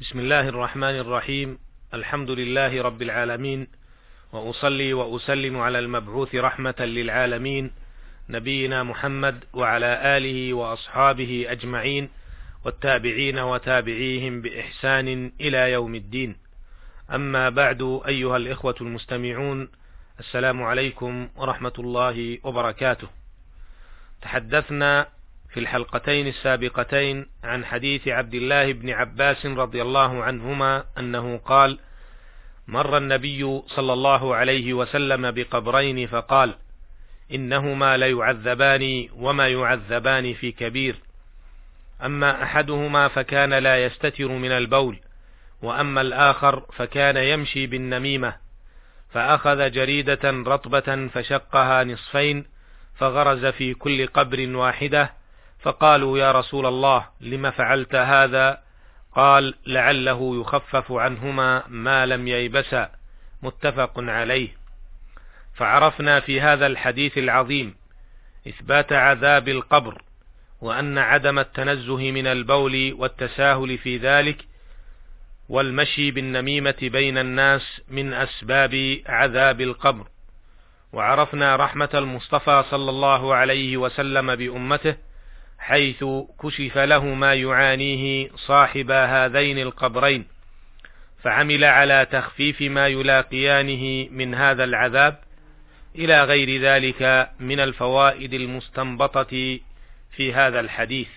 بسم 0.00 0.18
الله 0.18 0.48
الرحمن 0.48 0.98
الرحيم. 0.98 1.58
الحمد 1.94 2.30
لله 2.30 2.82
رب 2.82 3.02
العالمين. 3.02 3.66
وأصلي 4.32 4.92
وأسلم 4.92 5.58
على 5.58 5.78
المبعوث 5.78 6.34
رحمة 6.34 6.74
للعالمين. 6.80 7.70
نبينا 8.28 8.82
محمد 8.82 9.44
وعلى 9.52 10.16
آله 10.16 10.54
وأصحابه 10.54 11.46
أجمعين. 11.48 12.08
والتابعين 12.64 13.38
وتابعيهم 13.38 14.40
بإحسان 14.40 15.32
إلى 15.40 15.72
يوم 15.72 15.94
الدين. 15.94 16.36
أما 17.14 17.48
بعد 17.48 18.00
أيها 18.06 18.36
الإخوة 18.36 18.74
المستمعون 18.80 19.68
السلام 20.20 20.62
عليكم 20.62 21.28
ورحمة 21.36 21.72
الله 21.78 22.38
وبركاته. 22.44 23.08
تحدثنا 24.22 25.08
في 25.50 25.60
الحلقتين 25.60 26.26
السابقتين 26.26 27.26
عن 27.44 27.64
حديث 27.64 28.08
عبد 28.08 28.34
الله 28.34 28.72
بن 28.72 28.90
عباس 28.90 29.46
رضي 29.46 29.82
الله 29.82 30.22
عنهما 30.22 30.84
أنه 30.98 31.36
قال 31.38 31.78
مر 32.68 32.96
النبي 32.96 33.62
صلى 33.66 33.92
الله 33.92 34.34
عليه 34.34 34.72
وسلم 34.72 35.30
بقبرين 35.30 36.06
فقال 36.06 36.54
إنهما 37.34 37.96
ليعذبان 37.96 39.08
وما 39.16 39.48
يعذبان 39.48 40.34
في 40.34 40.52
كبير. 40.52 40.96
أما 42.04 42.42
أحدهما 42.42 43.08
فكان 43.08 43.54
لا 43.54 43.84
يستتر 43.84 44.28
من 44.28 44.50
البول 44.50 44.98
وأما 45.62 46.00
الآخر 46.00 46.60
فكان 46.72 47.16
يمشي 47.16 47.66
بالنميمة 47.66 48.36
فأخذ 49.10 49.70
جريدة 49.70 50.20
رطبة 50.24 51.08
فشقها 51.08 51.84
نصفين 51.84 52.44
فغرز 52.94 53.46
في 53.46 53.74
كل 53.74 54.06
قبر 54.06 54.56
واحدة 54.56 55.17
فقالوا 55.60 56.18
يا 56.18 56.32
رسول 56.32 56.66
الله 56.66 57.06
لم 57.20 57.50
فعلت 57.50 57.94
هذا؟ 57.94 58.60
قال 59.14 59.54
لعله 59.66 60.40
يخفف 60.40 60.92
عنهما 60.92 61.62
ما 61.68 62.06
لم 62.06 62.28
ييبسا 62.28 62.90
متفق 63.42 63.92
عليه. 63.96 64.48
فعرفنا 65.54 66.20
في 66.20 66.40
هذا 66.40 66.66
الحديث 66.66 67.18
العظيم 67.18 67.74
إثبات 68.48 68.92
عذاب 68.92 69.48
القبر 69.48 70.02
وأن 70.60 70.98
عدم 70.98 71.38
التنزه 71.38 72.10
من 72.10 72.26
البول 72.26 72.94
والتساهل 72.98 73.78
في 73.78 73.96
ذلك 73.96 74.46
والمشي 75.48 76.10
بالنميمة 76.10 76.76
بين 76.82 77.18
الناس 77.18 77.80
من 77.88 78.12
أسباب 78.12 79.00
عذاب 79.06 79.60
القبر. 79.60 80.06
وعرفنا 80.92 81.56
رحمة 81.56 81.90
المصطفى 81.94 82.64
صلى 82.70 82.90
الله 82.90 83.34
عليه 83.34 83.76
وسلم 83.76 84.36
بأمته 84.36 85.07
حيث 85.58 86.04
كشف 86.42 86.78
له 86.78 87.04
ما 87.04 87.34
يعانيه 87.34 88.30
صاحب 88.36 88.90
هذين 88.90 89.58
القبرين 89.58 90.26
فعمل 91.22 91.64
على 91.64 92.06
تخفيف 92.12 92.62
ما 92.62 92.88
يلاقيانه 92.88 94.08
من 94.10 94.34
هذا 94.34 94.64
العذاب 94.64 95.20
إلى 95.94 96.24
غير 96.24 96.60
ذلك 96.60 97.30
من 97.40 97.60
الفوائد 97.60 98.34
المستنبطة 98.34 99.60
في 100.16 100.34
هذا 100.34 100.60
الحديث. 100.60 101.08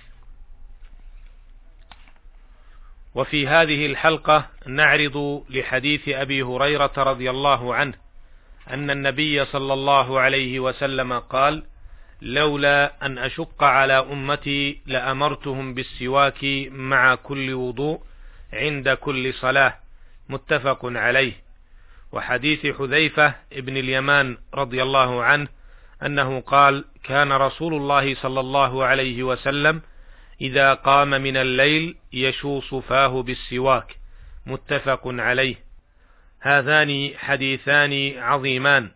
وفي 3.15 3.47
هذه 3.47 3.85
الحلقة 3.85 4.49
نعرض 4.67 5.45
لحديث 5.49 6.09
أبي 6.09 6.41
هريرة 6.41 6.93
رضي 6.97 7.29
الله 7.29 7.75
عنه 7.75 7.93
أن 8.69 8.89
النبي 8.89 9.45
صلى 9.45 9.73
الله 9.73 10.19
عليه 10.19 10.59
وسلم 10.59 11.19
قال 11.19 11.63
لولا 12.21 13.05
أن 13.05 13.17
أشق 13.17 13.63
على 13.63 13.93
أمتي 13.93 14.81
لأمرتهم 14.85 15.73
بالسواك 15.73 16.43
مع 16.71 17.15
كل 17.15 17.53
وضوء 17.53 18.01
عند 18.53 18.89
كل 18.89 19.33
صلاة 19.33 19.77
متفق 20.29 20.79
عليه. 20.83 21.33
وحديث 22.11 22.67
حذيفة 22.67 23.35
ابن 23.53 23.77
اليمان 23.77 24.37
رضي 24.53 24.83
الله 24.83 25.23
عنه 25.23 25.47
أنه 26.05 26.39
قال 26.39 26.85
كان 27.03 27.31
رسول 27.31 27.73
الله 27.73 28.15
صلى 28.15 28.39
الله 28.39 28.85
عليه 28.85 29.23
وسلم 29.23 29.81
إذا 30.41 30.73
قام 30.73 31.09
من 31.09 31.37
الليل 31.37 31.95
يشوص 32.13 32.73
فاه 32.73 33.21
بالسواك 33.23 33.95
متفق 34.45 35.01
عليه. 35.05 35.55
هذان 36.41 37.11
حديثان 37.17 38.13
عظيمان. 38.17 38.91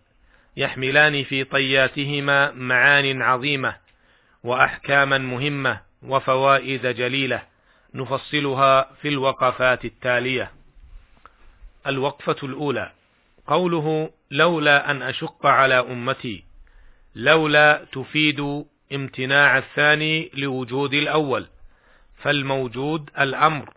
يحملان 0.57 1.23
في 1.23 1.43
طياتهما 1.43 2.51
معان 2.51 3.21
عظيمة 3.21 3.75
وأحكاما 4.43 5.17
مهمة 5.17 5.81
وفوائد 6.03 6.87
جليلة 6.87 7.43
نفصلها 7.93 8.89
في 9.01 9.07
الوقفات 9.07 9.85
التالية. 9.85 10.51
الوقفة 11.87 12.35
الأولى. 12.43 12.91
قوله 13.47 14.09
لولا 14.31 14.91
أن 14.91 15.01
أشق 15.01 15.45
على 15.45 15.79
أمتي. 15.79 16.43
لولا 17.15 17.85
تفيد 17.91 18.65
امتناع 18.93 19.57
الثاني 19.57 20.31
لوجود 20.33 20.93
الأول. 20.93 21.47
فالموجود 22.17 23.09
الأمر 23.19 23.73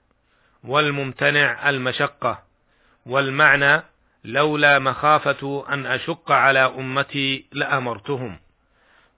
والممتنع 0.64 1.70
المشقة 1.70 2.42
والمعنى 3.06 3.82
لولا 4.24 4.78
مخافة 4.78 5.64
أن 5.68 5.86
أشق 5.86 6.32
على 6.32 6.58
أمتي 6.58 7.46
لأمرتهم. 7.52 8.38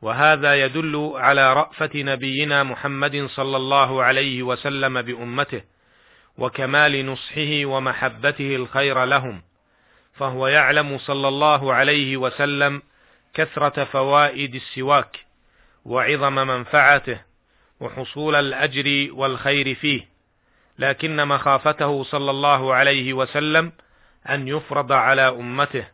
وهذا 0.02 0.64
يدل 0.64 1.12
على 1.14 1.54
رأفة 1.54 1.90
نبينا 1.94 2.62
محمد 2.62 3.26
صلى 3.26 3.56
الله 3.56 4.02
عليه 4.02 4.42
وسلم 4.42 5.02
بأمته 5.02 5.62
وكمال 6.38 7.06
نصحه 7.06 7.64
ومحبته 7.64 8.56
الخير 8.56 9.04
لهم. 9.04 9.42
فهو 10.14 10.46
يعلم 10.46 10.98
صلى 10.98 11.28
الله 11.28 11.74
عليه 11.74 12.16
وسلم 12.16 12.82
كثرة 13.34 13.84
فوائد 13.84 14.54
السواك 14.54 15.16
وعظم 15.84 16.34
منفعته 16.34 17.20
وحصول 17.80 18.34
الأجر 18.34 19.08
والخير 19.12 19.74
فيه. 19.74 20.08
لكن 20.78 21.28
مخافته 21.28 22.02
صلى 22.02 22.30
الله 22.30 22.74
عليه 22.74 23.12
وسلم 23.12 23.72
أن 24.28 24.48
يفرض 24.48 24.92
على 24.92 25.28
أمته 25.28 25.88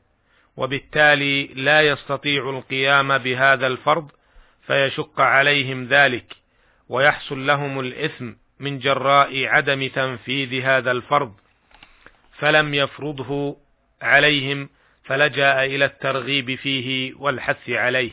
وبالتالي 0.57 1.47
لا 1.47 1.83
يستطيع 1.83 2.51
القيام 2.51 3.19
بهذا 3.19 3.67
الفرض 3.67 4.11
فيشق 4.67 5.21
عليهم 5.21 5.85
ذلك 5.85 6.37
ويحصل 6.89 7.47
لهم 7.47 7.81
الإثم 7.81 8.33
من 8.61 8.79
جراء 8.79 9.47
عدم 9.47 9.89
تنفيذ 9.89 10.63
هذا 10.63 10.91
الفرض. 10.91 11.35
فلم 12.39 12.75
يفرضه 12.75 13.57
عليهم 14.03 14.69
فلجأ 15.05 15.65
إلى 15.65 15.85
الترغيب 15.85 16.55
فيه 16.55 17.15
والحث 17.15 17.71
عليه. 17.71 18.11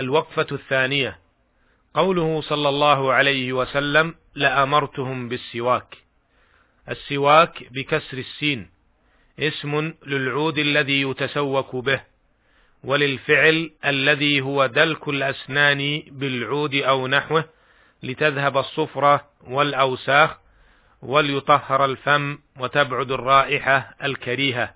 الوقفة 0.00 0.46
الثانية. 0.52 1.18
قوله 1.94 2.40
صلى 2.40 2.68
الله 2.68 3.12
عليه 3.12 3.52
وسلم 3.52 4.14
لأمرتهم 4.34 5.28
بالسواك. 5.28 5.96
السواك 6.88 7.72
بكسر 7.72 8.18
السين. 8.18 8.77
اسم 9.38 9.94
للعود 10.06 10.58
الذي 10.58 11.02
يتسوك 11.02 11.76
به 11.76 12.00
وللفعل 12.84 13.70
الذي 13.84 14.40
هو 14.40 14.66
دلك 14.66 15.08
الأسنان 15.08 16.02
بالعود 16.10 16.74
أو 16.74 17.06
نحوه 17.06 17.44
لتذهب 18.02 18.58
الصفرة 18.58 19.28
والأوساخ 19.44 20.36
وليطهر 21.02 21.84
الفم 21.84 22.38
وتبعد 22.58 23.10
الرائحة 23.10 23.94
الكريهة 24.04 24.74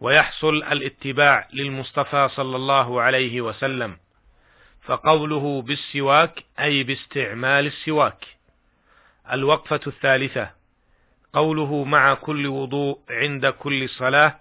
ويحصل 0.00 0.54
الاتباع 0.56 1.48
للمصطفى 1.52 2.28
صلى 2.34 2.56
الله 2.56 3.02
عليه 3.02 3.40
وسلم. 3.40 3.96
فقوله 4.82 5.62
بالسواك 5.62 6.44
أي 6.60 6.82
باستعمال 6.82 7.66
السواك. 7.66 8.26
الوقفة 9.32 9.80
الثالثة. 9.86 10.57
قوله 11.32 11.84
مع 11.84 12.14
كل 12.14 12.46
وضوء 12.46 12.98
عند 13.10 13.46
كل 13.46 13.88
صلاة 13.88 14.36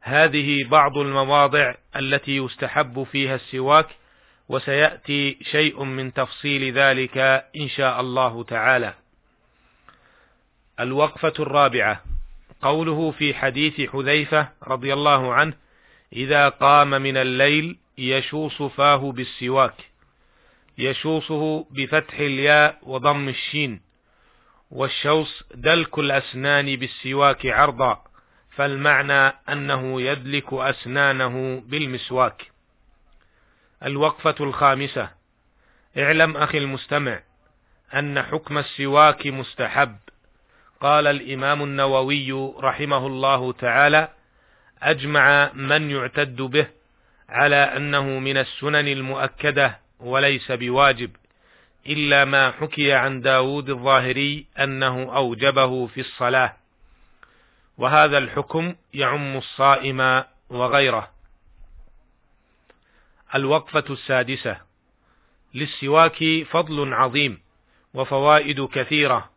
هذه 0.00 0.64
بعض 0.64 0.98
المواضع 0.98 1.74
التي 1.96 2.36
يستحب 2.36 3.02
فيها 3.02 3.34
السواك 3.34 3.86
وسيأتي 4.48 5.38
شيء 5.42 5.84
من 5.84 6.12
تفصيل 6.12 6.72
ذلك 6.72 7.18
إن 7.56 7.68
شاء 7.68 8.00
الله 8.00 8.44
تعالى. 8.44 8.94
الوقفة 10.80 11.32
الرابعة 11.38 12.02
قوله 12.62 13.10
في 13.10 13.34
حديث 13.34 13.90
حذيفة 13.90 14.48
رضي 14.62 14.92
الله 14.92 15.34
عنه: 15.34 15.54
إذا 16.12 16.48
قام 16.48 16.90
من 16.90 17.16
الليل 17.16 17.78
يشوص 17.98 18.62
فاه 18.62 19.12
بالسواك، 19.12 19.74
يشوصه 20.78 21.66
بفتح 21.70 22.18
الياء 22.18 22.78
وضم 22.82 23.28
الشين، 23.28 23.80
والشوص 24.74 25.42
دلك 25.54 25.98
الأسنان 25.98 26.76
بالسواك 26.76 27.46
عرضا 27.46 28.04
فالمعنى 28.50 29.34
أنه 29.48 30.02
يدلك 30.02 30.52
أسنانه 30.52 31.62
بالمسواك. 31.66 32.42
الوقفة 33.84 34.34
الخامسة. 34.40 35.10
اعلم 35.98 36.36
أخي 36.36 36.58
المستمع 36.58 37.20
أن 37.94 38.22
حكم 38.22 38.58
السواك 38.58 39.26
مستحب. 39.26 39.96
قال 40.80 41.06
الإمام 41.06 41.62
النووي 41.62 42.32
رحمه 42.58 43.06
الله 43.06 43.52
تعالى 43.52 44.08
أجمع 44.82 45.52
من 45.54 45.90
يعتد 45.90 46.36
به 46.36 46.66
على 47.28 47.56
أنه 47.56 48.04
من 48.04 48.36
السنن 48.36 48.88
المؤكدة 48.88 49.78
وليس 50.00 50.52
بواجب. 50.52 51.10
إلا 51.86 52.24
ما 52.24 52.50
حكي 52.50 52.92
عن 52.92 53.20
داود 53.20 53.70
الظاهري 53.70 54.46
أنه 54.58 55.16
أوجبه 55.16 55.86
في 55.86 56.00
الصلاة. 56.00 56.56
وهذا 57.78 58.18
الحكم 58.18 58.74
يعم 58.94 59.36
الصائم 59.36 60.24
وغيره. 60.50 61.10
الوقفة 63.34 63.84
السادسة. 63.90 64.56
للسواك 65.54 66.24
فضل 66.50 66.94
عظيم 66.94 67.40
وفوائد 67.94 68.64
كثيرة 68.64 69.30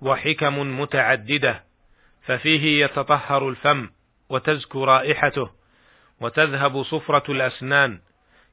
وحكم 0.00 0.80
متعددة 0.80 1.64
ففيه 2.22 2.84
يتطهر 2.84 3.48
الفم 3.48 3.90
وتزكو 4.28 4.84
رائحته 4.84 5.50
وتذهب 6.20 6.82
صفرة 6.82 7.32
الأسنان 7.32 8.00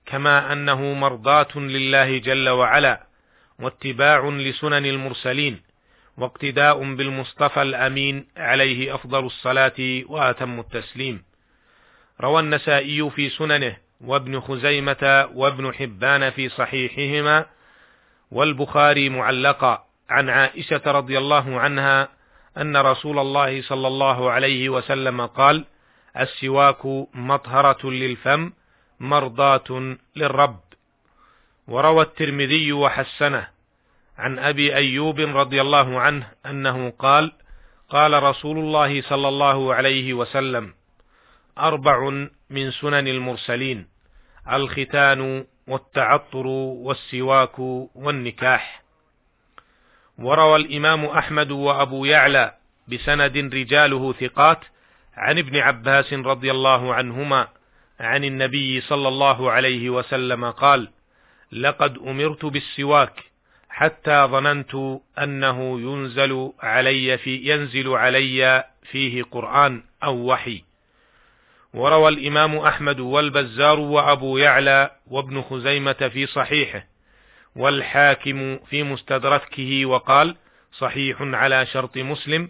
كما 0.05 0.53
أنه 0.53 0.93
مرضاة 0.93 1.57
لله 1.57 2.17
جل 2.17 2.49
وعلا. 2.49 3.06
واتباع 3.59 4.29
لسنن 4.29 4.85
المرسلين 4.85 5.61
واقتداء 6.17 6.95
بالمصطفى 6.95 7.61
الأمين 7.61 8.27
عليه 8.37 8.95
أفضل 8.95 9.25
الصلاة 9.25 10.03
وأتم 10.05 10.59
التسليم 10.59 11.23
روى 12.21 12.39
النسائي 12.39 13.09
في 13.09 13.29
سننه 13.29 13.77
وابن 14.01 14.39
خزيمة 14.39 15.29
وابن 15.33 15.73
حبان 15.73 16.29
في 16.29 16.49
صحيحهما 16.49 17.45
والبخاري 18.31 19.09
معلقا 19.09 19.85
عن 20.09 20.29
عائشة 20.29 20.81
رضي 20.85 21.17
الله 21.17 21.59
عنها 21.59 22.09
أن 22.57 22.77
رسول 22.77 23.19
الله 23.19 23.61
صلى 23.61 23.87
الله 23.87 24.31
عليه 24.31 24.69
وسلم 24.69 25.25
قال: 25.25 25.65
السواك 26.19 26.85
مطهرة 27.13 27.89
للفم 27.89 28.51
مرضاة 28.99 29.95
للرب. 30.15 30.59
وروى 31.67 32.01
الترمذي 32.01 32.71
وحسنه 32.71 33.47
عن 34.17 34.39
أبي 34.39 34.75
أيوب 34.75 35.19
رضي 35.19 35.61
الله 35.61 35.99
عنه 35.99 36.27
أنه 36.45 36.89
قال: 36.89 37.31
قال 37.89 38.23
رسول 38.23 38.57
الله 38.57 39.01
صلى 39.01 39.27
الله 39.27 39.73
عليه 39.73 40.13
وسلم: 40.13 40.73
أربع 41.59 42.09
من 42.49 42.71
سنن 42.71 43.07
المرسلين 43.07 43.87
الختان 44.51 45.45
والتعطر 45.67 46.47
والسواك 46.47 47.59
والنكاح. 47.95 48.83
وروى 50.19 50.55
الإمام 50.55 51.05
أحمد 51.05 51.51
وأبو 51.51 52.05
يعلى 52.05 52.53
بسند 52.87 53.37
رجاله 53.37 54.13
ثقات 54.13 54.59
عن 55.17 55.37
ابن 55.37 55.57
عباس 55.57 56.13
رضي 56.13 56.51
الله 56.51 56.93
عنهما 56.93 57.47
عن 57.99 58.23
النبي 58.23 58.81
صلى 58.81 59.07
الله 59.07 59.51
عليه 59.51 59.89
وسلم 59.89 60.51
قال 60.51 60.89
لقد 61.51 61.97
أمرت 61.97 62.45
بالسواك 62.45 63.23
حتى 63.69 64.27
ظننت 64.31 64.75
أنه 65.19 65.81
ينزل 65.81 66.51
علي 66.59 67.17
في 67.17 67.35
ينزل 67.35 67.89
علي 67.89 68.63
فيه 68.91 69.23
قرآن 69.23 69.83
أو 70.03 70.15
وحي. 70.15 70.63
وروى 71.73 72.09
الإمام 72.09 72.57
أحمد 72.57 72.99
والبزار 72.99 73.79
وأبو 73.79 74.37
يعلى 74.37 74.91
وابن 75.07 75.41
خزيمة 75.41 76.09
في 76.13 76.25
صحيحه 76.25 76.85
والحاكم 77.55 78.57
في 78.57 78.83
مستدركه 78.83 79.85
وقال 79.85 80.35
صحيح 80.73 81.17
على 81.21 81.65
شرط 81.65 81.97
مسلم 81.97 82.49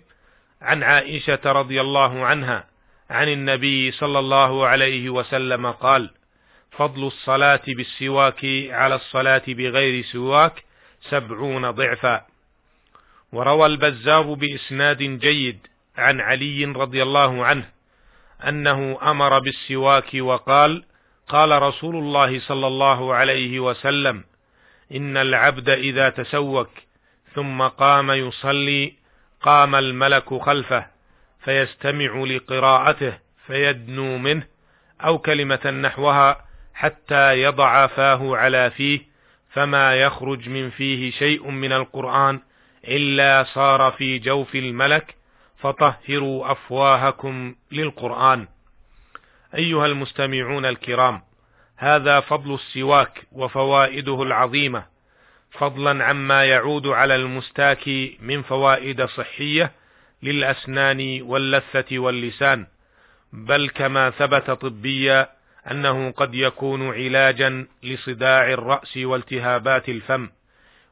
عن 0.62 0.84
عائشة 0.84 1.40
رضي 1.46 1.82
الله 1.82 2.26
عنها 2.26 2.68
عن 3.10 3.30
النبي 3.30 3.92
صلى 3.92 4.20
الله 4.20 4.68
عليه 4.68 5.10
وسلم 5.10 5.72
قال 5.72 6.10
فضل 6.72 7.08
الصلاة 7.08 7.62
بالسواك 7.68 8.46
على 8.70 8.96
الصلاة 8.96 9.44
بغير 9.48 10.04
سواك 10.04 10.64
سبعون 11.02 11.72
ضعفا. 11.72 12.26
وروى 13.32 13.66
البزار 13.66 14.34
بإسناد 14.34 14.98
جيد 14.98 15.60
عن 15.98 16.22
علي 16.22 16.66
رضي 16.66 17.04
الله 17.04 17.46
عنه 17.46 17.70
أنه 18.48 19.00
أمر 19.02 19.40
بالسواك 19.40 20.10
وقال 20.14 20.84
قال 21.28 21.62
رسول 21.62 21.96
الله 21.96 22.40
صلى 22.40 22.68
الله 22.68 23.14
عليه 23.14 23.60
وسلم 23.60 24.24
إن 24.96 25.18
العبد 25.18 25.70
إذا 25.70 26.10
تسوك 26.10 26.70
ثم 27.36 27.62
قام 27.62 28.12
يصلي 28.12 28.94
قام 29.42 29.76
الملك 29.76 30.34
خلفه 30.34 30.86
فيستمع 31.44 32.24
لقراءته 32.24 33.18
فيدنو 33.48 34.18
منه 34.18 34.44
أو 35.02 35.18
كلمة 35.18 35.72
نحوها 35.72 36.47
حتى 36.78 37.42
يضع 37.42 37.88
فاه 37.88 38.38
على 38.38 38.72
فيه 38.72 39.00
فما 39.54 39.96
يخرج 39.96 40.50
من 40.50 40.70
فيه 40.70 41.12
شيء 41.12 41.50
من 41.50 41.72
القرآن 41.74 42.40
إلا 42.88 43.44
صار 43.54 43.92
في 43.92 44.20
جوف 44.20 44.56
الملك 44.56 45.16
فطهروا 45.58 46.52
أفواهكم 46.52 47.56
للقرآن. 47.72 48.48
أيها 49.56 49.86
المستمعون 49.86 50.66
الكرام 50.66 51.22
هذا 51.78 52.20
فضل 52.20 52.54
السواك 52.54 53.24
وفوائده 53.32 54.24
العظيمة 54.24 54.86
فضلا 55.52 56.06
عما 56.06 56.46
يعود 56.46 56.88
على 56.88 57.16
المستاك 57.16 57.90
من 58.20 58.42
فوائد 58.42 59.06
صحية 59.06 59.72
للأسنان 60.24 61.22
واللثة 61.22 62.00
واللسان 62.00 62.68
بل 63.34 63.70
كما 63.70 64.10
ثبت 64.10 64.52
طبيا 64.52 65.37
أنه 65.72 66.12
قد 66.12 66.36
يكون 66.36 66.94
علاجا 66.94 67.68
لصداع 67.84 68.54
الرأس 68.54 68.98
والتهابات 68.98 69.90
الفم 69.90 70.30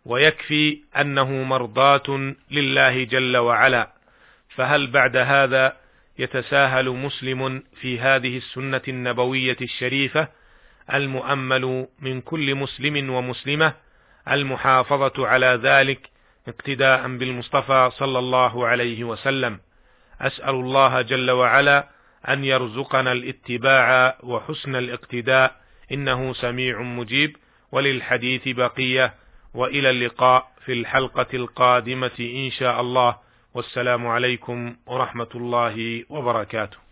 ويكفي 0.06 0.80
أنه 0.98 1.32
مرضاة 1.32 2.34
لله 2.52 3.04
جل 3.04 3.38
وعلا. 3.38 3.90
فهل 4.56 4.88
بعد 4.88 5.18
هذا 5.18 5.78
يتساهل 6.20 6.90
مسلم 6.90 7.64
في 7.82 8.00
هذه 8.00 8.38
السنة 8.38 8.82
النبوية 8.88 9.58
الشريفة؟ 9.62 10.28
المؤمل 10.94 11.88
من 12.00 12.22
كل 12.22 12.56
مسلم 12.56 13.10
ومسلمة 13.10 13.74
المحافظة 14.32 15.28
على 15.28 15.60
ذلك 15.64 16.10
اقتداء 16.48 17.18
بالمصطفى 17.18 17.92
صلى 17.98 18.20
الله 18.20 18.68
عليه 18.68 19.04
وسلم. 19.04 19.60
أسأل 20.22 20.56
الله 20.56 21.02
جل 21.02 21.32
وعلا 21.32 21.95
أن 22.30 22.44
يرزقنا 22.44 23.12
الاتباع 23.12 24.18
وحسن 24.24 24.76
الاقتداء 24.76 25.56
إنه 25.92 26.34
سميع 26.34 26.82
مجيب. 26.82 27.38
وللحديث 27.72 28.48
بقية 28.48 29.14
وإلى 29.54 29.90
اللقاء 29.90 30.52
في 30.66 30.74
الحلقة 30.74 31.28
القادمة 31.34 32.20
إن 32.20 32.52
شاء 32.52 32.82
الله. 32.82 33.16
والسلام 33.54 34.08
عليكم 34.08 34.76
ورحمة 34.88 35.30
الله 35.36 36.04
وبركاته. 36.10 36.85